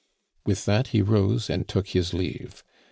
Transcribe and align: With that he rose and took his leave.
With 0.47 0.65
that 0.65 0.87
he 0.87 1.03
rose 1.03 1.47
and 1.47 1.67
took 1.67 1.89
his 1.89 2.11
leave. 2.11 2.63